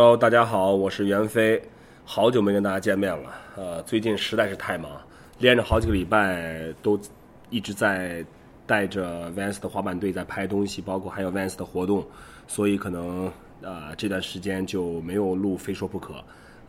[0.00, 1.60] Hello，大家好，我是袁飞，
[2.04, 3.32] 好久没跟大家见面了。
[3.56, 4.88] 呃，最近实在是太忙，
[5.40, 6.96] 连着好几个礼拜都
[7.50, 8.24] 一直在
[8.64, 12.06] 带着 Vans 的滑板队在拍东西，包括还有 Vans 的活动，
[12.46, 13.28] 所以可能
[13.60, 16.14] 呃这段时间就没有录《非说不可》，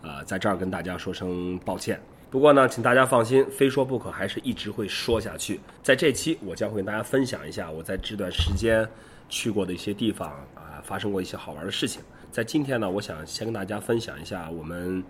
[0.01, 2.01] 呃，在这儿跟大家说声抱歉。
[2.31, 5.59] 不过呢，请大家放心，《非说不可》还是一直会说下去。
[5.83, 8.89] 在这期，我将会跟大家分享一下我在这段时间
[9.29, 12.01] 去过的一些地方啊，发生过一些好玩的事情。
[12.31, 15.03] 在今天呢，我想先跟大家分享一下我们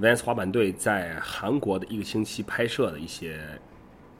[0.00, 3.38] Vans 滑板队在韩国的一个星期拍摄的一些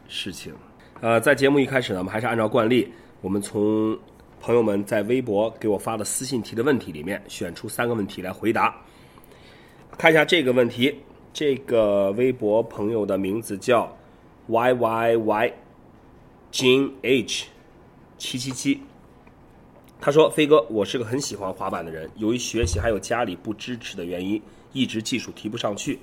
[0.06, 0.54] 事情。
[1.00, 2.88] 呃，在节目一开始呢，我们还是按照惯例，
[3.22, 3.98] 我们从
[4.40, 8.72] 朋友们在微博给我发的私信提的问题里面选出三个问题来回答。
[9.98, 10.96] 看一下这个问题，
[11.32, 13.92] 这个微博朋友的名字叫
[14.46, 15.52] Y Y Y
[16.52, 17.46] Jin H
[18.16, 18.80] 七七七。
[20.04, 25.96] 他说：“飞哥，我是个很喜欢滑板的人，由于学习还有家里不支持的原因，一直技术提不上去，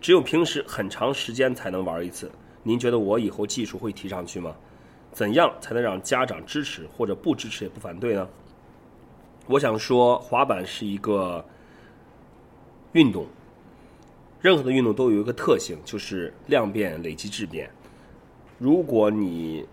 [0.00, 2.32] 只有平时很长时间才能玩一次。
[2.62, 4.56] 您觉得我以后技术会提上去吗？
[5.12, 8.26] 怎样才能让家长支持或者不支持也不反对呢？”
[9.46, 11.44] 我想说，滑板是一个
[12.92, 13.26] 运动，
[14.40, 17.68] 任何的运动都有一个特性，就是量变累积质变。
[18.58, 19.66] 如果你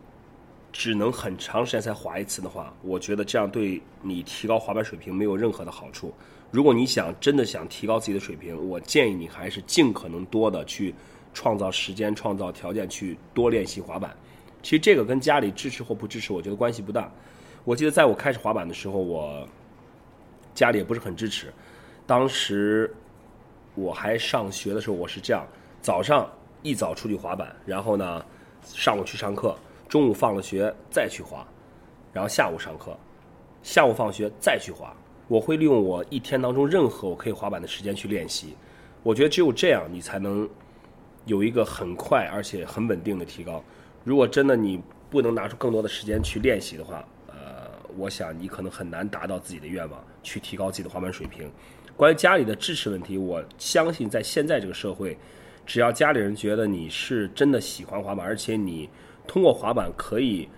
[0.72, 6.14] 只能很长时间才滑一次的话，我觉得这样对你提高滑板水平没有任何的好处。
[6.52, 10.94] 如果你想真的想提高自己的水平，我建议你还是尽可能多的去
[11.34, 14.16] 创造时间、创造条件去多练习滑板。
[14.62, 17.12] 其实这个跟家里支持或不支持，我觉得关系不大。
[17.64, 19.48] 我记得在我开始滑板的时候，我
[20.56, 21.54] 家里也不是很支持。
[22.08, 22.94] 当时
[23.76, 25.46] 我还上学的时候，我是这样：
[25.82, 26.30] 早上
[26.64, 28.26] 一早出去滑板，然后呢
[28.64, 29.56] 上午去上课。
[29.90, 31.44] 中午放了学再去滑，
[32.14, 32.96] 然后下午上课，
[33.64, 34.96] 下午放学再去滑。
[35.28, 38.56] 我会利用我一天当中任何我可以滑板的时间去练习。
[39.02, 40.48] 我觉得只有这样，你才能
[41.26, 43.64] 有一个很快而且很稳定的提高。
[44.04, 47.36] 如果真的你不能拿出更多的时间去练习的话，呃，
[47.98, 51.52] 我想你可能很难达到自己的愿望，去提高自己的滑板水平。
[51.98, 55.18] 关于家里的支持问题，我相信在现在这个社会，
[55.66, 58.88] 只要家里人觉得你是真的喜欢滑板，而且你。
[59.30, 60.50] 通过滑板可以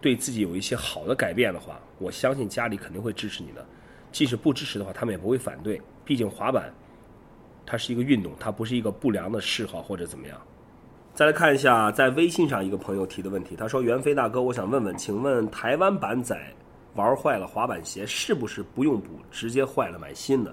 [0.00, 3.64] 对自己有一些好的改变的话，我相信家里肯定会支持你的。
[4.10, 5.80] 即使不支持的话，他们也不会反对。
[6.04, 6.74] 毕竟滑板
[7.64, 10.36] 它是一个运动，它不是一个不良的嗜好或者怎么样。
[11.14, 16.36] 再来看一下在微信上一个朋友提的问题，他说：“袁飞大哥，我想问问，请问台湾板仔
[16.94, 20.52] 玩坏了滑板鞋，是不是不用补，直接坏了买新的？”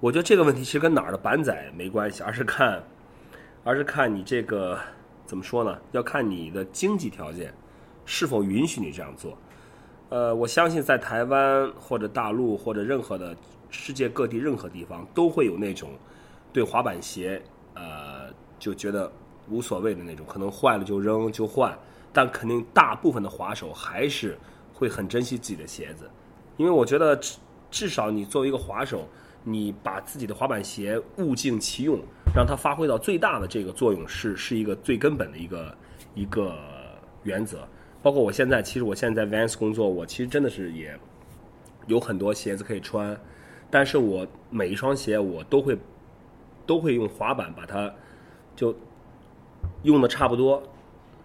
[0.00, 2.82] 我觉得这个问题其实跟哪儿的板仔没关系，而是看，
[3.62, 4.78] 而是看你这个。
[5.32, 5.78] 怎么说呢？
[5.92, 7.54] 要看你的经济条件
[8.04, 9.34] 是否允许你这样做。
[10.10, 13.34] 呃，我相信在台湾或者大陆或者任何的
[13.70, 15.92] 世界各地任何地方都会有那种
[16.52, 19.10] 对滑板鞋呃就觉得
[19.48, 21.74] 无所谓的那种，可能坏了就扔就换。
[22.12, 24.36] 但肯定大部分的滑手还是
[24.74, 26.10] 会很珍惜自己的鞋子，
[26.58, 27.18] 因为我觉得
[27.70, 29.08] 至少你作为一个滑手。
[29.44, 31.98] 你把自己的滑板鞋物尽其用，
[32.34, 35.76] 让它发挥到最大的这个作用，是是一个最根本的一个
[36.14, 36.56] 一个
[37.24, 37.66] 原则。
[38.02, 40.98] 包括我现在，其实我现在在 Vans 工作，我其实真的是也
[41.86, 43.16] 有很多鞋子可以穿，
[43.70, 45.76] 但是我每一双鞋我都会
[46.66, 47.92] 都会用滑板把它
[48.56, 48.74] 就
[49.82, 50.62] 用的差不多。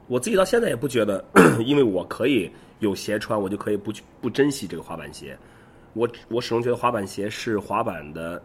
[0.08, 1.24] 我自己到现在也不觉得，
[1.66, 2.50] 因为我可以
[2.80, 5.38] 有鞋穿，我就可以不去不珍惜这个滑板鞋。
[5.98, 8.40] 我我始终觉得滑板鞋是滑板的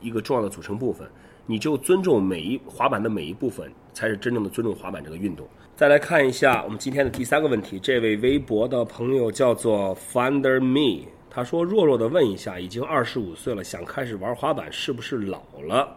[0.00, 1.10] 一个重要的组成部分，
[1.44, 5.44] 你就尊重每一滑板的每一部分，才是真正的尊重滑板这个运动。
[5.74, 15.96] 再来看一下我们今天的第三个问题，这位微博的朋友叫做 Finder Me，他说：“弱弱的问一下，已经二十五岁了，想开始玩滑板，是不是老了？”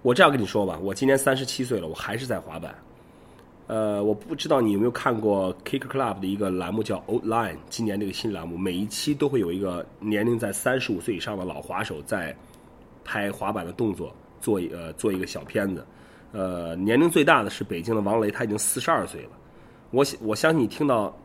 [0.00, 2.74] 我这样跟你说吧，我今年三十七岁了，我还是在滑板。
[3.66, 12.36] 呃，我不知道你有没有看过 Kick Club 的一个栏目叫 Old Line，今年这个新栏目，每一期都会有一个年龄在三十五岁以上的老滑手在
[13.04, 15.84] 拍滑板的动作，做一呃做一个小片子。
[16.30, 19.30] 呃，年龄最大的是北京的王雷，他已经四十二岁了。
[19.90, 21.16] 我我相信你听到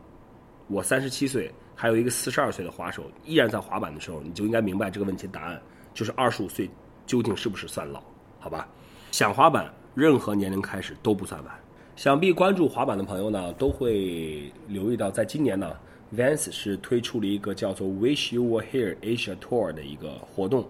[0.66, 5.62] 我三十七岁，还有一个四十二岁的滑手依然在滑板的时候，你就应该明白这个问题的答案，
[5.94, 6.68] 就是二十五岁
[7.06, 8.02] 究竟是不是算老？
[8.40, 8.66] 好吧，
[9.12, 11.54] 想滑板，任何年龄开始都不算晚。
[11.94, 15.76] 想必关注滑板的朋友呢，都会留意到，在今年呢
[16.14, 20.66] ，Vans 是推出了一个叫做 “Wish You Were Here Asia Tour” 的一个活动。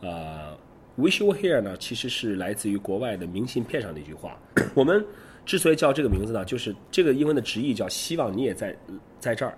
[0.00, 0.56] 呃
[0.98, 4.38] ，“Wish You Were Here” 呢，其实是来自于国外的明信片上的一句话。
[4.74, 5.04] 我们
[5.44, 8.74] 之所以叫这个名字呢，就是这个英文的直译叫“希望你也在
[9.20, 9.56] 在这儿”。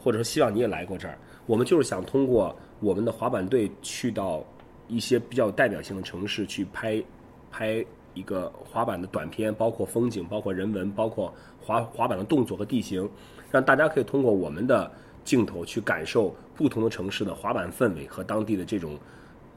[0.00, 1.18] 或者说希望你也来过这儿。
[1.44, 4.44] 我们就是想通过我们的滑板队去到
[4.86, 7.02] 一些比较有代表性的城市去拍
[7.50, 7.84] 拍
[8.14, 13.08] 一个滑板的短片，包括风景、包括人文、包括滑滑板的动作和地形，
[13.50, 14.90] 让大家可以通过我们的
[15.24, 18.98] 镜头去感受不同的城市的滑板氛围和当地的这种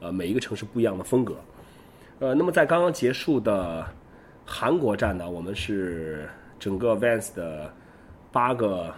[0.00, 1.36] 呃每一个城市不一样的风格。
[2.18, 3.84] 呃，那么在刚刚结束的
[4.46, 6.28] 韩国站呢，我们是
[6.58, 7.72] 整个 Vans 的
[8.30, 8.94] 八个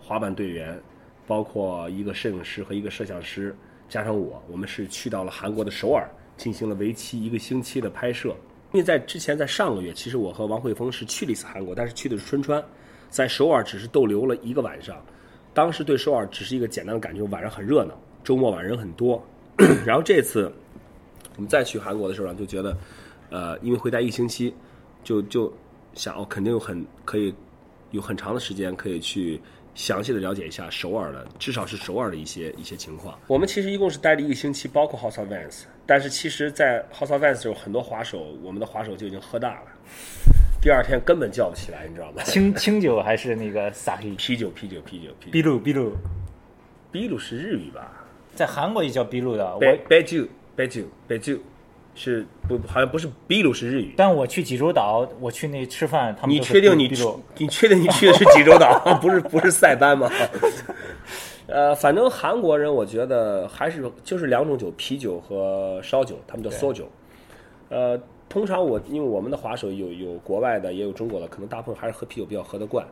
[0.00, 0.80] 滑板队员，
[1.26, 3.56] 包括一个摄影师和一个摄像师，
[3.88, 8.36] 加上我，我们是去到了韩国的首尔，进行了为期一个星期的拍摄。
[8.72, 12.62] 因为在之前，在上个月，其实我和王慧峰是去了一次韩国，但是去的是春川，
[13.08, 14.96] 在首尔只是逗留了一个晚上。
[15.52, 19.20] 当时对首尔只是一个简单的感觉，晚上很热闹，周末晚上人很多。
[19.84, 20.50] 然后这次
[21.36, 22.78] 我们再去韩国的时候呢，就觉得，
[23.30, 24.54] 呃，因为会待一星期，
[25.02, 25.52] 就就
[25.94, 27.34] 想哦，肯定有很可以
[27.90, 29.40] 有很长的时间可以去
[29.74, 33.18] 详细的了解一下首尔的，至少是首尔的一些一些情况。
[33.26, 39.66] 我们其实一共是待了一个星期，包括 House of Vans，但是其实，在 House of Vans 的时候，很多滑手，我们的滑手就已经喝大了，
[40.60, 42.22] 第二天根本叫不起来，你知道吗？
[42.24, 45.32] 清清酒还是那个 sake 啤酒，啤酒，啤酒，啤酒。
[45.32, 45.96] 啤酒秘鲁，
[46.92, 48.04] 秘鲁是日语吧？
[48.34, 49.54] 在韩国也叫秘鲁的。
[49.54, 51.38] 我白白酒，白酒，白酒，
[51.94, 53.94] 是不好像不是秘鲁是日语。
[53.96, 57.04] 但我去济州岛，我去那吃饭，他们你确定你去？
[57.38, 60.10] 你确定你去的是济州岛， 不是不是塞班吗？
[61.46, 66.88] 呃，反正韩国人我觉得还是就是两种酒，啤酒和烧酒，他们叫缩酒。
[67.68, 72.86] 呃，通常我因为我们的滑手有有国外的，也有中国的，可能大部分还是喝啤酒比较喝得惯。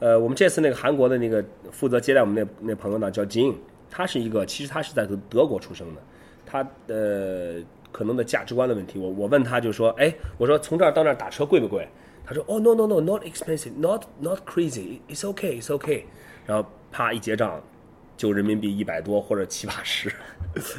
[0.00, 3.56] 呃，我们这次那个韩国的那个负责接待我们那那朋友呢，叫金，
[3.90, 6.02] 他是一个其实他是在德德国出生的，
[6.44, 6.58] 他
[6.88, 7.62] 呃
[7.94, 11.86] 可能的价值观的问题，我我问他就说，哎，我说从这儿到那儿打车贵不贵？
[12.26, 16.02] 他说，哦、no no no not expensive not not crazy it's okay it's okay，
[16.44, 17.62] 然后啪一结账
[18.16, 20.12] 就人民币一百多或者七八十，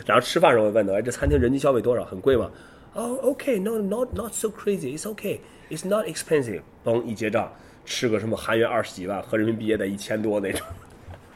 [0.05, 2.03] 然后吃饭时候我问他，哎，这餐厅人均消费多少？
[2.03, 2.51] 很贵吗？
[2.95, 5.39] 哦、o k no not not so crazy it's okay
[5.69, 7.49] it's not expensive，嘣一结账
[7.85, 10.67] 吃个什么韩元二十几万，合人民币也得一千多那种。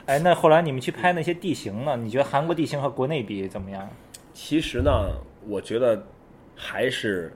[0.07, 1.95] 哎，那后来你们去拍那些地形呢？
[1.95, 3.87] 你觉得韩国地形和国内比怎么样？
[4.33, 5.11] 其实呢，
[5.47, 6.01] 我觉得
[6.55, 7.31] 还是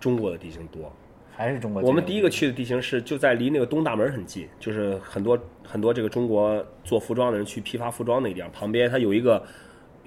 [0.00, 0.92] 中国的地形多。
[1.30, 1.80] 还是中国？
[1.82, 9.40] 我们第一个去的地形是就在离那个东大门很近，就是很多很多这个中国做服装的人去批发服装那地方，旁边它有一个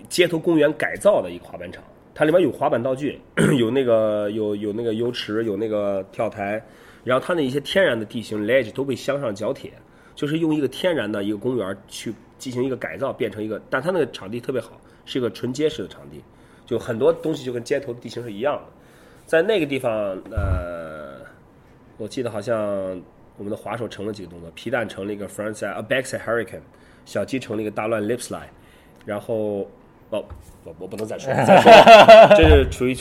[0.10, 1.82] 街头公园改造的一个滑板场，
[2.14, 3.18] 它里面有滑板道具，
[3.58, 6.62] 有那个有有那个游池，有那个跳台，
[7.06, 9.72] 然后它那一些天然的地形 ledge 都被镶上角铁，
[10.14, 16.22] 就是用一个天然的一个公园去进行一个改造，变成一个，但它那个场地特别好，是一个纯结实的场地，
[16.72, 18.62] 就很多东西就跟街头的地形是一样的。
[19.26, 19.92] 在那个地方，
[20.32, 21.18] 呃，
[21.98, 22.58] 我记得好像
[23.38, 26.62] 我们的滑手成了几个动作，皮蛋成了一个 frontside a backside hurricane，
[27.06, 28.48] 小鸡成了一个大乱 lip slide，
[29.06, 29.70] 然后
[30.12, 30.24] 哦，
[30.64, 32.96] 我我不能再说了，再说了， 这是属于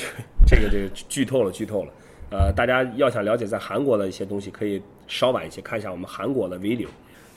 [0.44, 1.92] 这个这个剧透了，剧透了。
[2.32, 6.88] 呃，大家要想了解在韩国的一些东西，可以稍晚一些看一下我们韩国的 video。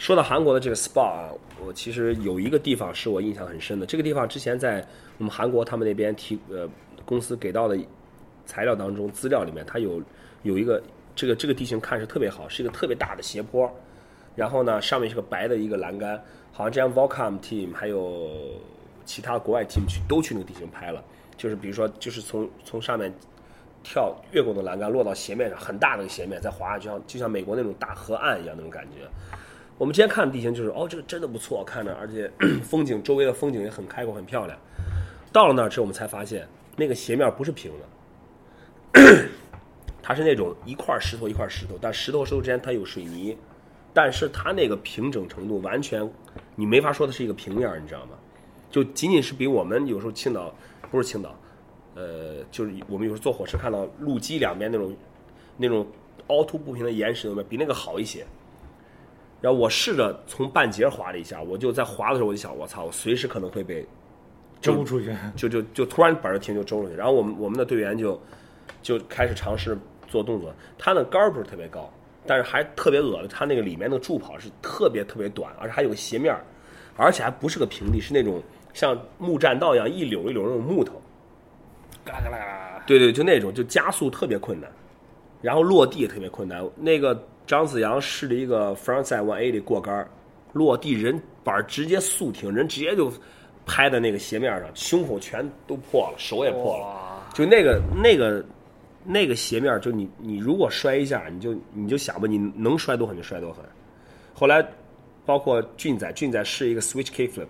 [0.03, 1.29] 说到韩国的这个 SPA 啊，
[1.65, 3.85] 我其实有一个地方是我印象很深的。
[3.85, 4.85] 这个地方之前在
[5.17, 6.69] 我们韩国他们那边提呃
[7.05, 7.79] 公司给到的
[8.45, 10.03] 材料当中资料里面，它有
[10.41, 10.83] 有一个
[11.15, 13.73] 这个这个地形看是特别好，是一个特别大的斜坡，
[14.35, 18.29] 然后呢上面是个白的一个栏杆，好像这样 Volcom team 还有
[19.05, 21.01] 其他国外 team 去都去那个地形拍了，
[21.37, 23.09] 就是比如说就是从从上面
[23.83, 29.07] 跳越过那栏杆落到斜面上，很大的一个斜面再滑下去，就像就像美国那种大河岸一样那种感觉。
[29.83, 32.31] 我们之前看的地形就是哦，这个真的不错，看着，而且
[32.63, 34.57] 风景周围的风景也很开阔，很漂亮。
[35.33, 36.47] 到了那儿之后，我们才发现
[36.77, 37.69] 那个斜面不是平
[38.93, 39.27] 的，
[40.01, 43.37] 它是那种一块石头一块石头，但石头石头之间它有水泥，
[43.93, 46.09] 但是它那个平整程度完全
[46.55, 48.11] 你没法说它是一个平面，你知道吗？
[48.71, 50.55] 就仅仅是比我们有时候青岛
[50.89, 51.35] 不是青岛，
[51.95, 54.95] 呃，就是我们有时候坐火车看到路基两边那种
[55.57, 55.85] 那种
[56.27, 58.25] 凹凸不平的岩石，比那个好一些。
[59.43, 63.85] 然后我试着从半截滑了一下，我就在滑的时候我就想，我操，我随时可能会被
[64.61, 65.13] 周出去。
[65.35, 66.95] 就就就突然板儿停就周出去。
[66.95, 68.17] 然后我们我们的队员就
[68.81, 71.91] 就开始尝试做动作，他那杆儿不是特别高，
[72.25, 76.41] 但是还特别恶心，他那个里面那个助跑是特别特别短，而且还有个斜面儿，
[76.95, 78.41] 而且还不是个平地，是那种
[78.73, 81.01] 像木栈道一样一绺一绺那种木头，
[82.05, 84.71] 嘎啦嘎啦嘎啦，对对，就那种就加速特别困难，
[85.41, 86.65] 然后落地也特别困难。
[86.77, 90.07] 那个张子阳试了一个 frontside one eighty 过杆儿，
[90.53, 93.11] 落地人板直接速停，人直接就
[93.65, 97.29] 拍在那个鞋面上，胸口全都破了，手也破了。
[97.33, 98.43] 就那个那个
[99.03, 103.63] 那个鞋面，就你你如果摔一下，你就你就想吧，你能摔多狠就摔多狠。
[104.33, 104.65] 后来
[105.25, 107.47] 包括俊仔，俊仔试一个 switch kickflip，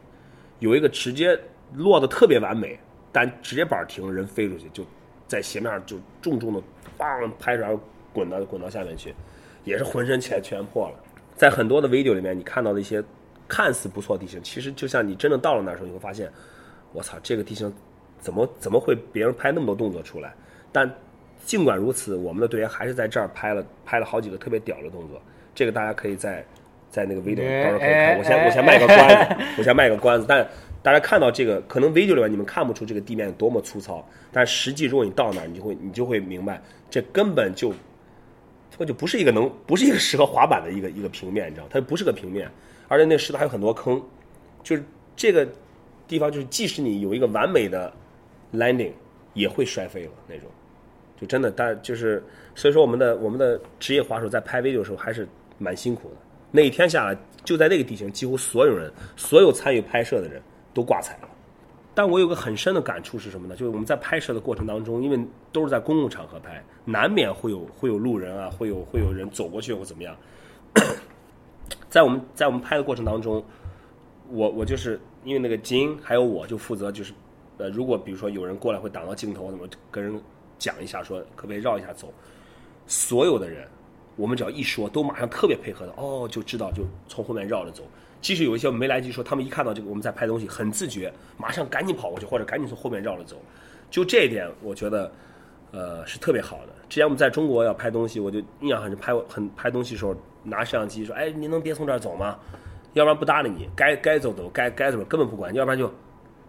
[0.59, 1.37] 有一个直接
[1.73, 2.79] 落的特别完美，
[3.11, 4.83] 但直接板停，人飞出去，就
[5.27, 6.61] 在鞋面上就重重的
[6.97, 9.13] 梆拍出来，然后滚到滚到下面去，
[9.63, 10.95] 也是浑身全全破了。
[11.35, 13.03] 在很多的 video 里面，你看到的一些
[13.47, 16.31] 看似不错地形，其实就像你真的到了那儿时候，你会发现，
[16.91, 17.71] 我操，这个地形
[18.19, 20.33] 怎么怎么会别人拍那么多动作出来？
[20.71, 20.89] 但
[21.45, 25.21] 尽管如此，我们的队员还是在这儿拍了拍了好几个特别屌的动作。
[25.53, 26.45] 这个大家可以在
[26.89, 27.97] 在那个 video 哎到时候可以看。
[27.97, 30.25] 哎我先哎我先卖个关子，我先卖个关子。
[30.27, 30.47] 但
[30.81, 37.73] 大家看到这个，可能 video 里面你们看不出这个地面有多么粗糙，但实际如果你到那儿，你就会你就会明白，这根本就
[38.77, 42.49] 它就不是一个能不是一个适合滑板的一个一个平面，你知道，它不是个平面，
[42.87, 44.01] 而且那石头还有很多坑，
[44.63, 44.83] 就是
[45.15, 45.47] 这个
[46.07, 47.91] 地方就是即使你有一个完美的
[48.53, 48.91] landing，
[49.33, 50.49] 也会摔飞了那种。
[51.19, 52.23] 就真的，但就是
[52.55, 55.27] 所以说我们的我们的职业滑手在拍 video 的时候还是
[55.57, 56.15] 蛮辛苦的。
[56.51, 60.41] 那一天下来，就在那个地形，几乎所有人，所有参与拍摄的人
[60.73, 61.29] 都挂彩了。
[61.95, 63.55] 但我有个很深的感触是什么呢？
[63.55, 65.19] 就是我们在拍摄的过程当中，因为
[65.51, 70.15] 都是在公共场合拍，难免会有会有路人啊，会有会有人走过去或怎么样。
[71.89, 73.43] 在我们在我们拍的过程当中，
[74.31, 77.13] 我我就是因为那个金还有我就负责就是，
[77.57, 80.19] 呃，如果比如说有人过来会挡到镜头，怎么跟人
[80.57, 82.11] 讲一下说可不可以绕一下走，
[82.87, 83.67] 所有的人，
[84.15, 87.83] 我们只要一说，都马上特别配合的，哦，就知道就从后面绕着走。
[88.23, 93.35] 即使有一些没来及说，他们一看到这个我们在拍东西，很自觉，马上赶紧跑过去，或者赶紧从后面绕着走。
[93.91, 95.11] 就这一点，我觉得，
[95.71, 96.73] 呃，是特别好的。
[96.87, 102.39] 之前我们在中国要拍东西，我就印象很深，拍很拍东西的时候拿摄像机说：“哎，您能别从这儿走吗？
[102.93, 105.93] 要不然不搭理你，该该走走，该该走根本不管，要不然就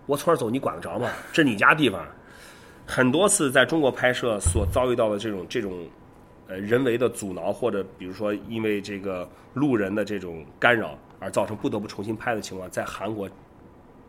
[0.06, 1.10] 我从这儿走，你管得着吗？
[1.32, 2.06] 这是你家地方。”
[2.86, 5.72] 很多次在中国拍摄所遭遇到的这种这种
[6.46, 13.28] 呃人为的阻挠，或者比如说因为这个路人的这种干扰而造成不得不重新拍的情况，在韩国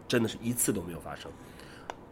[0.08, 1.32] 真的是一次都没有发生，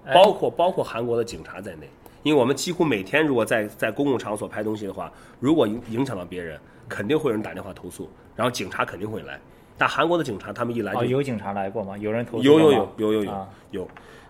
[0.06, 1.90] 哎包括包括韩国的警察在内。
[2.24, 6.58] 因为我们几乎每天如果在在公共场所拍东西的话，如果影影响到别人，
[6.88, 9.38] 肯定会有人打电话投诉，然后警察肯定会来。
[9.78, 11.98] 但韩国的警察他们一来就哦，有警察来过吗？
[11.98, 13.88] 有人投诉有有有有有有啊有，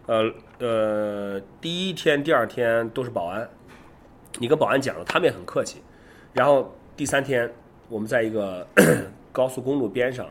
[0.07, 3.47] 呃呃，第一天、第二天都是保安，
[4.39, 5.83] 你跟保安讲了，他们也很客气。
[6.33, 7.47] 然后第三天，
[7.89, 8.65] 我们在一个
[9.31, 10.25] 高速公路边上，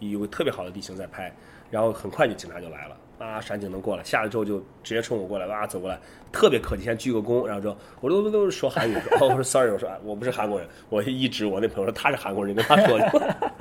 [0.00, 1.34] 有个特别好的地形在拍，
[1.70, 2.96] 然后很快就警察就来了。
[3.18, 5.98] 啊，闪警能过来，下来之后就直接冲我过来，哇，走过来，
[6.30, 12.98] 特别客气，先鞠个躬，然后之后我都都说韩语，说 哦，我说 sorry，我说我不是韩国人，我一指我那朋友说他是韩国人，你跟他说。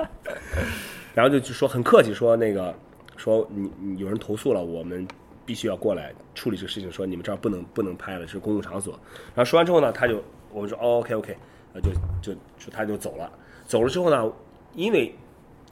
[1.15, 2.75] 然后就就说很客气，说那个
[3.15, 5.07] 说你你有人投诉了，我们
[5.45, 8.99] 必须要过来处理这个事情，说你们这儿不能不能拍了，是公共场所。
[9.33, 11.37] 然后说完之后呢，他就我们说哦 OK OK，
[11.71, 13.31] 呃就就说他就走了。
[13.65, 14.29] 走了之后呢，
[14.73, 15.15] 因为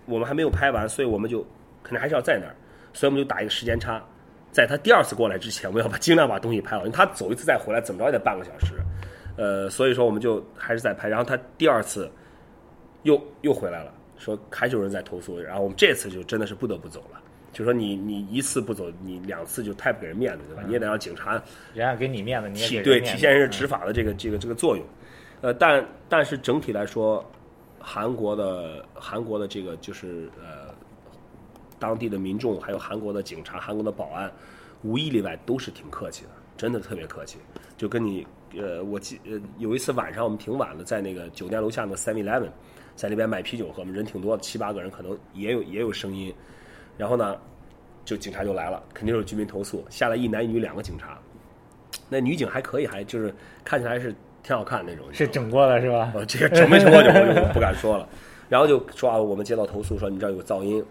[0.06, 1.46] 我们还没有拍完，所以我们就
[1.84, 2.56] 肯定还是要在那儿，
[2.94, 4.04] 所以我们就打一个时间差，
[4.52, 8.76] 在他第二次过来之前，我们要把尽量把东西拍好，因为他走一次再回来，怎么着也得半个小时。
[9.36, 12.10] 呃，所以说我们就还是在拍，然后他第二次
[13.04, 17.20] 又又回来了，说还是有人在投诉，然后我们这次就真的是不得不走了。
[17.52, 20.64] 就说你你一次不走，你两次就太不给人面子，对吧？
[20.66, 21.34] 你也得让警察
[21.74, 24.86] 人家给你面子，你也体对体现是执法的这个这个这个作用。
[25.42, 27.24] 呃，但但是整体来说，
[27.86, 30.74] 韩国的韩国的这个就是呃，
[31.78, 34.32] 当地的民众还有韩国的警察、韩国的保安，
[34.84, 37.38] 无一例外都是挺客气的，真的特别客气。
[37.76, 38.26] 就跟你
[38.56, 42.50] 呃，我记呃有一次晚上我们挺晚的，在那个酒店楼下的 Seven Eleven，
[42.96, 46.34] 在那边买啤酒喝，我们人挺多，七八个人，可能也有也有声音。
[46.98, 47.36] 然后呢，
[48.06, 51.20] 就警察就来了，肯定是居民投诉，下来一男一女两个警察。
[52.08, 53.34] 那女警还可以，还就是
[53.66, 55.06] 看起来是挺好看那种。
[55.12, 56.12] 是整过了是吧？
[56.14, 58.08] 呃，这个整没整过就我就 不敢说了。
[58.50, 60.84] 然后就说啊，我们接到投诉说你这儿有噪音。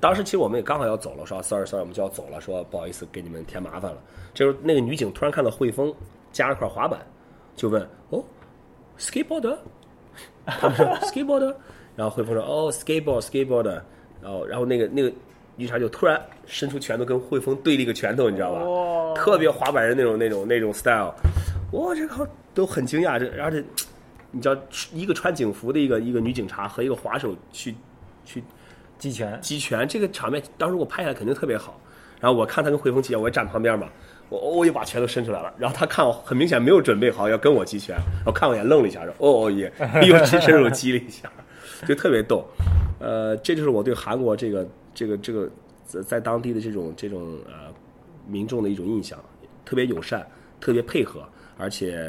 [0.00, 3.96] 当时其实我们也刚好要走了，说 sorry sorry，我们就要走了，说不好意思给你们添麻烦了。
[4.34, 5.92] 这时候那个女警突然看到汇丰
[6.30, 7.00] 加了块滑板，
[7.56, 8.22] 就问哦
[8.98, 9.56] ，skateboard？
[10.44, 11.54] 他们说 skateboard，
[11.96, 13.80] 然后汇丰说哦 skateboard skateboard，
[14.20, 15.10] 然后然后那个那个
[15.56, 19.14] 绿茶就突然伸出拳头跟汇丰对了一个拳头，你知道吧？
[19.14, 21.14] 特别滑板人那种那种那种 style，
[21.72, 23.62] 哇，这个都很惊讶，这而且
[24.30, 24.60] 你知道
[24.92, 27.74] 一个穿警服的一个一个女警察和一个滑手去
[28.24, 28.42] 去
[28.98, 31.78] 击拳，击拳，这个场面当时我拍下来肯定特别好。
[32.20, 33.88] 然后我看他跟汇丰击拳，我也站旁边嘛，
[34.28, 35.54] 我我也把拳头伸出来了。
[35.56, 37.96] 然后他看我很明显没有准备好要跟我击拳，
[38.26, 39.72] 我看我一眼愣了一下，说哦哦也
[40.02, 41.30] 又伸手击了一下，
[41.86, 42.44] 就特别逗。
[42.98, 45.48] 呃，这就是我对韩国这个这个这个
[45.86, 47.72] 在在当地的这种这种呃
[48.26, 49.16] 民众的一种印象，
[49.64, 50.26] 特别友善，
[50.58, 51.24] 特别配合，
[51.58, 52.00] 而且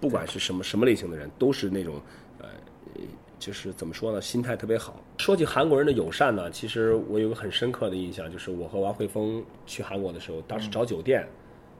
[0.00, 2.00] 不管是什么什么类型的人，都是那种
[2.38, 2.46] 呃
[3.38, 5.02] 就是怎么说呢，心态特别好。
[5.16, 11.26] 说起韩国人的友善呢，其实我有个很深刻的印象，就是我和王慧峰去韩国的时候，当时找酒店，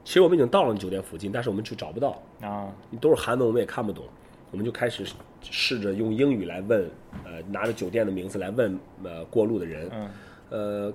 [0.03, 4.05] 其实我们已经到了酒店附近，但是我们就找不到，啊，都是韩文，我们也看不懂，
[4.49, 5.05] 我们就开始
[5.41, 6.89] 试着用英语来问，
[7.23, 10.09] 呃，拿着酒店的名字来问呃过路的人，嗯
[10.49, 10.93] 呃，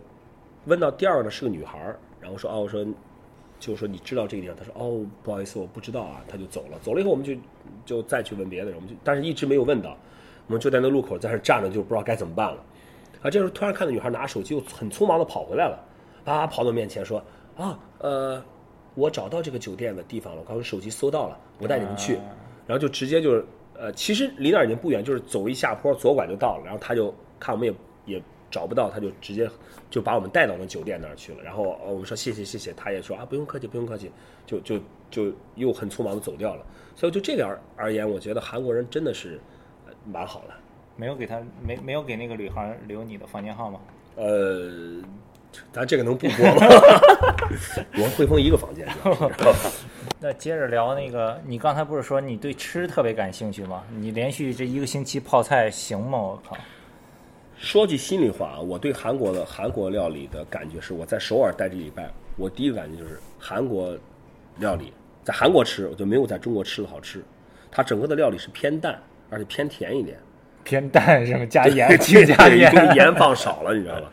[0.64, 2.84] 问到第二个呢是个女孩儿，然后说哦，我说
[3.58, 6.78] 就说你知道这个地方，他说哦，不好意思，我不知道啊，他就走了。
[6.82, 7.34] 走了以后，我们就
[7.84, 9.96] 就再去问别的人，我们就但是一直没有问到，
[10.46, 12.62] 我们就在那路口在那站着，就不知道该怎么办了。
[13.22, 15.84] 啊，这时候突然看到女孩拿手机，又很匆忙的跑回来了，
[16.24, 17.22] 啊，跑到面前说
[17.56, 18.42] 啊，呃，
[18.94, 22.18] 我找到这个酒店的地方了，我刚刚手机搜到了，我带你们去。
[22.66, 23.44] 然后就直接就是
[23.78, 26.62] 呃，其实离那儿已经不远，就是走一下坡左拐就到了。
[26.64, 27.68] 然后他就看我们
[28.04, 28.22] 也也
[28.56, 29.46] 找不到，他就直接
[29.90, 31.42] 就把我们带到那酒店那儿去了。
[31.42, 34.10] 然后呃我们说谢谢谢谢，他也说啊不用客气不用客气，
[34.46, 36.64] 就就就又很匆忙的走掉了。
[36.94, 37.46] 所以就这点
[37.76, 39.38] 而言，我觉得韩国人真的是
[39.86, 40.54] 呃蛮好的。
[40.96, 43.78] 没有给他没没有给那个女孩留你的房间号吗？
[44.16, 45.02] 呃，
[45.70, 46.66] 咱这个能不播吗？
[48.00, 48.88] 我和汇丰一个房间。
[50.18, 53.84] 那接着聊那个，你刚才不是说你对吃特别感兴趣吗？
[53.90, 56.18] 你连续这一个星期泡菜行吗？
[56.18, 56.56] 我靠！
[57.58, 63.96] 说句心里话啊，我对韩国的韩国料理的感觉是，我在首尔待这礼拜，我第一个感觉就是韩国
[64.58, 64.92] 料理
[65.24, 67.24] 在韩国吃，我就没有在中国吃的好吃。
[67.70, 70.18] 它整个的料理是偏淡，而且偏甜一点，
[70.64, 71.46] 偏淡是吗？
[71.46, 72.70] 加盐， 对加盐。
[72.72, 74.12] 对盐放少了，你知道吧？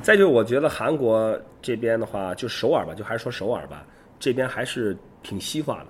[0.00, 3.86] 再就是我觉得韩国这边的话，就首尔吧，就还是说首尔吧，
[4.18, 5.86] 这边还是挺西化的，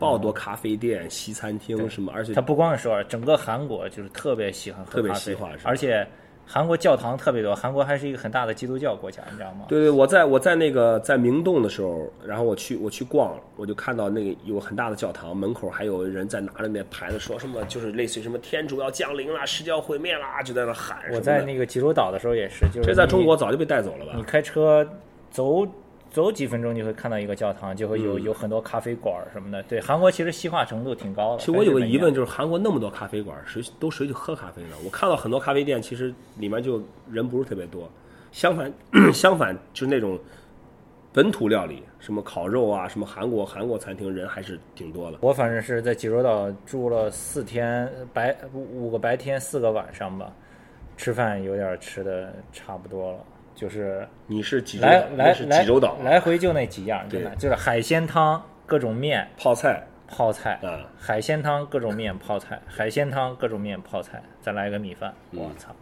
[0.00, 6.04] 爆多咖啡店、西餐厅什么，而且它不光是首尔，整个韩国就是特别喜欢喝特别咖啡而且
[6.46, 7.54] 韩国教堂特别多。
[7.54, 9.66] 韩国还是一个很大的基督教国家，你知道吗？
[9.68, 20.98] 对对，我在我在那个在明洞的时候，然后我去我去逛，我就看到那个有很大的教堂，门口还有人在拿着那牌子说什么，就是类似于什么天主要降临啦，世界要毁灭啦，就在那喊。
[21.12, 24.22] 我在那个济州岛的时候也是，就是这在中国早就被带走了吧你？
[24.24, 24.84] 开车
[25.30, 25.64] 走
[26.10, 29.62] 走几分钟就会看到一个教堂，就会有、嗯有很多咖啡馆儿什么的。
[29.64, 31.38] 对，韩国其实西化程度挺高的。
[31.38, 34.76] 其实我有个疑问，，就是韩国那么多咖啡馆，谁都谁去喝咖啡呢？
[34.84, 37.88] 我看到很多咖啡店，其实里面就人不是特别多。
[38.32, 38.72] 相反，
[39.14, 40.18] 相反就是那种
[41.12, 45.18] 本土料理，什么烤肉啊，什么韩国韩国餐厅，人还是挺多的。
[45.20, 50.32] 我反正是在济州岛住了四天白五个白天四个晚上吧，
[50.96, 53.18] 吃饭有点吃的差不多了，
[53.54, 65.74] 就是你是济州来岛，来那是济州岛，来来回就那几样，对真的就是海鲜汤、各种面、泡菜泡菜，啊，海鲜汤各种面泡菜，海鲜汤各种面泡菜，再来一个米饭，嗯我操！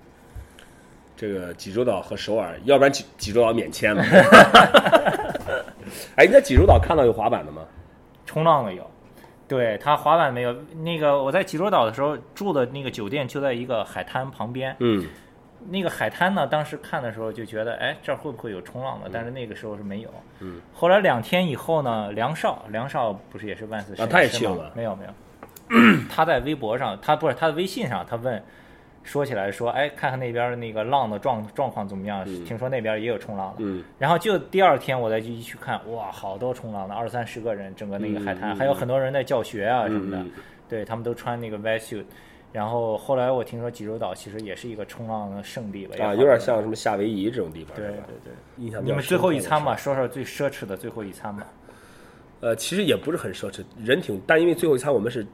[1.16, 4.02] 这个济州岛和首尔，要不然济济州岛免签了。
[6.14, 7.62] 哎，你在济州岛看到有滑板的吗？
[8.26, 8.88] 冲浪的有，
[9.48, 10.54] 对他滑板没有。
[10.82, 15.06] 那个我在济州岛的时候住的那个酒店就在一个海滩旁边，嗯，
[15.68, 19.10] 那个海滩呢，当时看的时候就觉得，哎，这儿会不会有冲浪的？
[19.12, 20.10] 但是那个时候是没有。
[20.40, 20.60] 嗯。
[20.72, 25.10] 后来两天以后呢，梁少，梁少不是也是万斯啊他也去了没有没有，
[26.08, 28.42] 他在微博上，他不是他的微信上，他问。
[29.04, 32.22] 说起来说，哎，看看那边那个浪的状状况怎么样？
[32.26, 33.56] 嗯听说那边也有冲浪的。
[33.60, 40.18] 嗯，然后就第二天我再一去看，哇，好多冲浪的，二三十个人，整个那个海滩，还有很多人在教学啊什么的。
[40.18, 40.30] 嗯
[40.68, 42.04] 对他们都穿那个 wetsuit。
[42.52, 45.96] 然后后来我听说济州岛其实也是一个冲浪的圣地吧？
[46.04, 48.32] 啊，有点像什么夏威夷这种地方，对对对。
[48.56, 51.46] 印象你们最后一餐吧，说说最奢侈的最后一餐吧。
[52.40, 55.26] 呃，其实也不是很奢侈，人挺，但因为最后一餐我们是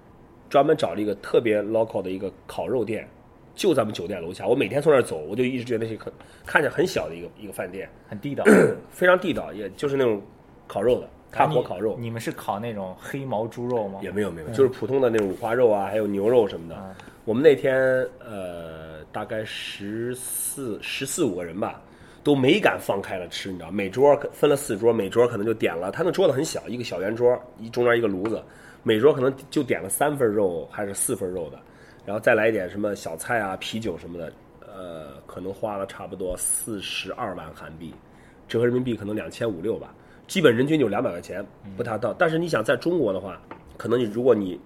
[0.49, 3.07] 专门找了一个特别 local 的一个烤肉店，
[3.55, 4.47] 就咱们酒店楼下。
[4.47, 6.13] 我每天从那儿走，我就一直觉得那是很
[6.45, 8.43] 看着很小的一个一个饭店，很地道，
[8.91, 10.21] 非常地道，也就是那种
[10.67, 12.05] 烤肉的，炭火烤肉你。
[12.05, 14.01] 你们是烤那种黑毛猪肉吗？
[14.03, 16.75] 也没有没有，就是普通的那种五花肉啊，还有牛肉什么的。
[16.75, 16.95] 啊
[17.25, 17.75] 我们那天
[18.21, 21.81] 呃大概十四十四五个人吧，
[22.23, 28.43] 都没敢放开了吃，你知道，每桌分了四桌，每桌可能就点了，他那桌子很小，一个小圆桌，一中间一个炉子，
[28.83, 31.59] 每桌可能就点了三份肉还是四份肉的，
[32.05, 37.95] 然后再来一点什么小菜啊、啤酒什么的，呃，可能花了差不多四十二万韩币，
[38.47, 39.95] 折合人民币可能两千五六吧，
[40.27, 41.45] 基本人均就两百块钱，
[41.77, 42.13] 不太到。
[42.15, 43.41] 但是你想在中国的话，
[43.77, 44.59] 可能你如果你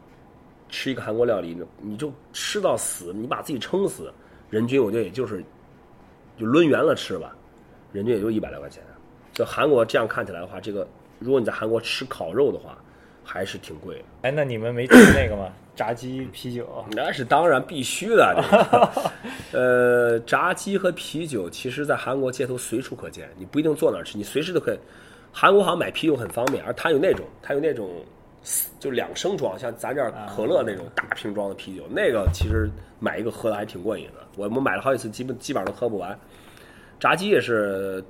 [0.69, 4.13] 吃一个韩国料理，你就吃到死，你把自己撑死，
[4.51, 5.43] 人均我觉得也就是
[6.39, 7.35] 就抡圆了吃吧，
[7.93, 8.83] 人均也就一百来块钱。
[9.33, 10.87] 就韩国这样看起来的话，这个
[11.19, 12.77] 如果你在韩国吃烤肉的话，
[13.25, 14.05] 还是挺贵的。
[14.23, 15.53] 哎，那你们没吃那个吗？
[15.77, 16.85] 炸鸡、啤酒。
[16.91, 18.35] 那是当然必须的。
[18.35, 19.11] 这个
[19.53, 24.79] 呃，炸鸡和啤酒，其实在韩国街头随处可见，你不一定坐那儿吃，你随时都可以。
[25.33, 27.89] 韩国好像买啤酒很方便，而它有那种，它有那种
[28.81, 34.27] 就两升装，像咱这儿可乐那种大瓶装的啤酒，那个其实买一个喝的还挺过瘾的。
[34.37, 36.19] 我们买了好几次，基本基本上都喝不完。
[36.99, 38.03] 炸鸡也是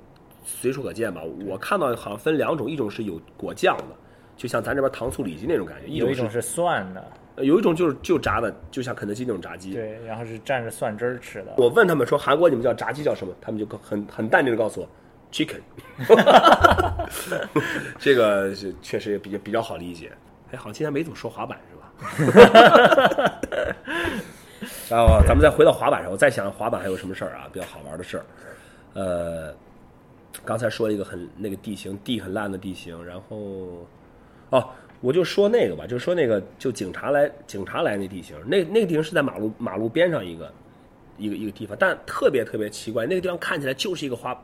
[0.43, 1.21] 随处可见吧？
[1.45, 3.95] 我看到好像分两种，一种是有果酱的，
[4.35, 7.05] 就像咱这边糖醋里脊那种感觉；一种是蒜的，
[7.43, 9.73] 有一种就是就炸的，就像肯德基那种炸鸡。
[9.73, 11.53] 对，然后是蘸着蒜汁儿吃的。
[11.57, 14.87] 我问他们说韩国你们叫炸鸡叫什么，他们就很很淡定的告诉我
[15.31, 15.61] chicken，
[17.99, 20.11] 这个是确实也比较比较好理解。
[20.51, 21.93] 哎，好像今天没怎么说滑板是吧？
[24.89, 28.25] 然后咱们再回到滑板上，我再想想滑板还有什么事儿啊，比较好玩的事儿。
[28.93, 29.53] 呃，
[30.43, 33.87] 刚才说一个很那个地形，地很烂的地形，然后
[34.49, 34.67] 哦，
[35.01, 40.51] 我就说那个吧，就说那个就警察来警察来那地形，那那个地形是在马路马路边上一个
[41.17, 44.35] 一个一个地方，但特别特别奇怪，那个地方看起来就是一个滑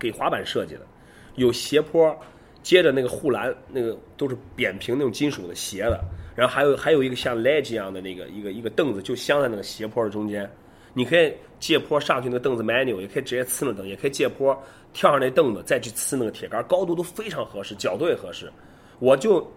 [0.00, 0.80] 给滑板设计的，
[1.36, 2.12] 有斜坡，
[2.62, 6.02] 接着那个护栏那个都是扁平那种金属的斜的，
[6.34, 10.50] 然后还有还有一个像 ledge 一样的那个一个一个凳子，就镶在那个斜坡的中间。
[10.92, 14.52] 你可以借坡上去那个凳子 manual，也可以直接呲那凳，也可以借坡
[14.92, 18.50] 跳上那凳子再去呲那个铁杆，高度都非常合适，角度也合适。
[18.98, 19.48] 我就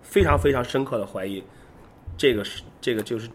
[0.00, 1.44] 非常非常深刻的怀疑，
[2.16, 3.28] 这个是这个就是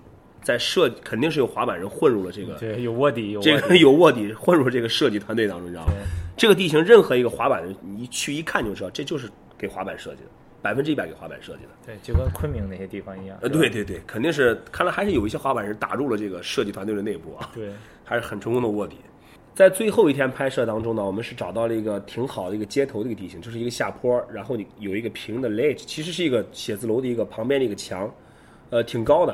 [0.45, 3.79] 在设肯定是有滑板人混入了这个对，有卧底，有这个卧底。
[3.79, 5.93] 有卧底混入这个设计团队当中，你知道吗？
[6.37, 9.27] 这个地形任何一个滑板人，你一去一看就知道，这就是
[9.57, 10.29] 给滑板设计的，
[10.61, 11.69] 百分之一百给滑板设计的。
[11.83, 13.35] 对，就跟昆明那些地方一样。
[13.41, 17.49] 呃，对对对，肯定是，看来还是有一些滑板人打入了这个设计团队的内部啊。
[17.55, 17.71] 对，
[18.03, 18.97] 还是很成功的卧底。
[19.55, 28.13] 在最后一天拍摄当中呢，我们是找到了一个挺好的一个街头的一个地形，就是一个下坡，然后你有一个平的 ledge，其实是一个写字楼的一个旁边的一个墙，
[28.69, 29.33] 呃，挺高的。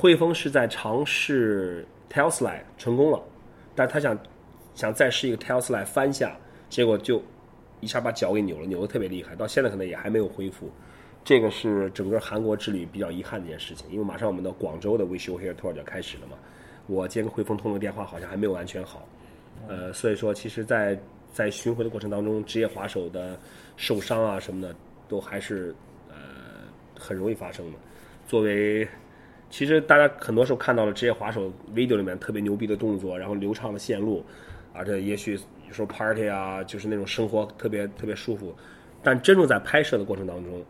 [0.00, 3.22] 汇丰是在尝试 tail slide 成功了，
[3.74, 4.18] 但他想
[4.74, 6.34] 想再试一个 tail slide 翻下，
[6.70, 7.22] 结果就
[7.80, 10.70] 一下把脚给扭了，扭得特别厉害，到现在可能也还没有恢复。
[11.22, 16.38] 这个是整个韩国之旅比较遗憾的一件事情，因为马上我们的广州的 Wish You Here Tour 就开始了嘛。
[16.86, 19.06] 我今天跟汇丰通了电话，好像还没有完全好。
[19.68, 20.98] 呃，所以说，其实在，
[21.30, 23.38] 在巡回的过程当中，职业滑手的
[23.76, 24.74] 受伤啊什么的，
[25.10, 25.74] 都还是
[26.08, 26.14] 呃
[26.98, 27.78] 很容易发生的。
[28.26, 28.88] 作为，
[29.50, 34.24] 其实大家很多时候看到了职业滑手 video 里面特别牛逼的动作，然后流畅的线路，
[34.72, 35.32] 而且也许
[35.66, 38.54] 有时候 party 啊，就是那种生活特别特别舒服，
[39.02, 40.64] 但真正在拍摄的过程当中，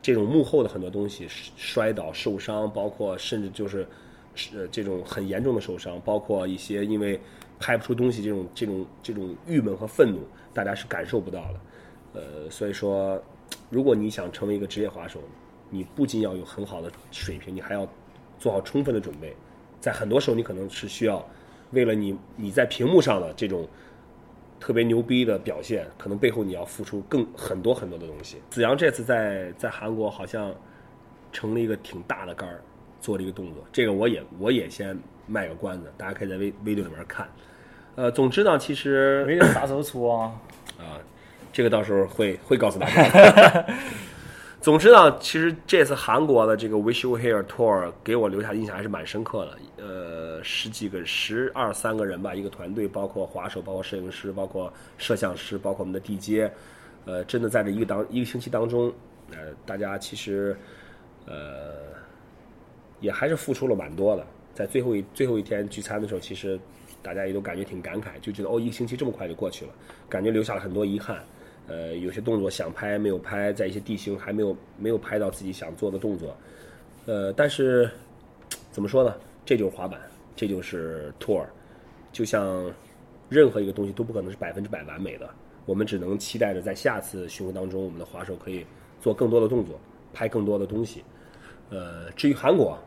[0.00, 3.86] 这种幕后的很多东西，摔倒、受伤，包括甚至就是
[4.34, 7.20] 是这种很严重的受伤，包括一些因为
[7.58, 10.20] 拍不出东西这种这种这种郁闷和愤怒，
[10.52, 11.60] 大家是感受不到的。
[12.20, 13.20] 呃，所以说，
[13.70, 15.18] 如果你想成为一个职业滑手，
[15.68, 17.84] 你不仅要有很好的水平，你还要
[18.44, 19.34] 做好充分的准备。
[19.80, 21.26] 在很多时候，你可能是需要
[21.70, 23.66] 为了你你在屏幕上的这种
[24.60, 28.36] 特别牛逼的表现，可能背后你要付出更很多很多的东西。
[28.50, 30.54] 子阳这次在在韩国好像
[31.32, 32.60] 成了一个挺大的杆儿，
[33.00, 34.94] 做了一个动作，这个我也我也先
[35.26, 37.26] 卖个关子，大家可以在微微六里面看。
[37.94, 40.38] 呃，总之呢，其实没有啥时候出啊。
[40.76, 41.00] 啊，
[41.50, 43.64] 这个到时候会会告诉大家。
[44.64, 49.58] 总之呢，其实这次韩国的这个 Wish You Here Tour 给我留下印象还是蛮深刻的。
[49.84, 56.50] 呃，十几个、十二三个人吧，一个团队，包括滑手、包括摄影师、包括摄像师、包括我们的地接
[57.04, 58.90] 呃，真的在这一个当一个星期当中，
[59.32, 60.56] 呃，大家其实
[61.26, 61.74] 呃
[63.00, 64.26] 也还是付出了蛮多的。
[64.54, 66.58] 在最后一最后一天聚餐的时候，其实
[67.02, 69.72] 大家也都感觉挺感慨，就觉得哦，一个星期这么快就过去了，
[70.08, 71.22] 感觉留下了很多遗憾。
[71.66, 76.36] 呃，有些动作想拍没有拍，在一些地形还没有没有拍到自己想做的动作。
[77.06, 77.90] 呃，但是
[78.70, 79.14] 怎么说呢？
[79.44, 80.00] 这就是滑板，
[80.34, 81.44] 这就是 tour，
[82.12, 82.70] 就像
[83.28, 85.28] 任何一个东西都不可能是百分之百完美的。
[85.66, 88.64] 我们只能期待着在下次巡回当中，我们的滑手可以
[89.00, 89.80] 做更多的动作，
[90.12, 91.02] 拍更多的东西。
[91.70, 92.78] 呃，至于韩国，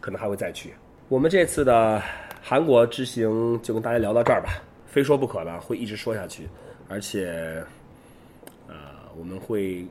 [0.00, 0.72] 可能还会再去。
[1.08, 2.00] 我们这次的
[2.40, 6.48] 韩国之行就跟大家聊到这儿吧，非说不可的，会一直说下去，
[6.88, 7.62] 而且，
[9.18, 9.84] 我们会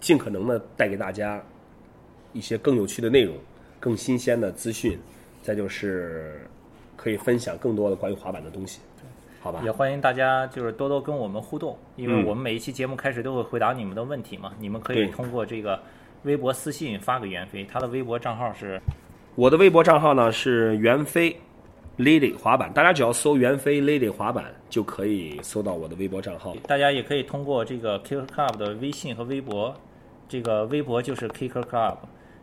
[0.00, 1.42] 尽可能的带给大家
[2.32, 3.34] 一些更有趣的内容、
[3.80, 4.98] 更新鲜的资讯，
[5.42, 6.40] 再就是
[6.96, 8.80] 可以分享更多的关于滑板的东西，
[9.40, 9.72] 好吧也？
[9.72, 15.80] 欢迎大家就是多多跟我们互动，因为嗯我们每一期节目开始都会回答你们的问题嘛，你们可以通过这个
[16.24, 18.80] 微博私信发给袁飞，他的微博账号是
[19.34, 21.34] 我的微博账号呢是袁飞
[21.98, 26.54] Lady 滑板，大家只要搜袁飞 Lady 滑板就可以搜到我的微博账号。
[26.68, 29.74] 大家也可以通过这个 Kicker Club 的微信和微博，
[30.28, 31.96] 这个微博就是 Kicker Club，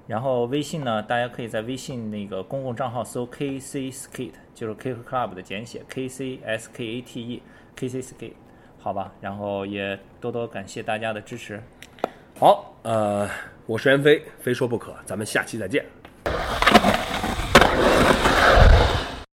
[0.08, 7.42] 然后微信呢，大家可以在微信那个公共账号搜 KC Skate，就是 Kicker Club 的简写 KC S K A T E
[7.78, 8.34] KC Skate，
[8.78, 11.64] 好吧，然后也多多感谢大家的支持。
[12.38, 13.26] 好，呃，
[13.66, 15.86] 我是袁飞，非说不可，咱们下期再见。